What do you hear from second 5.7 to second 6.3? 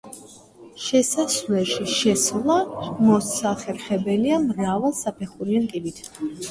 კიბით.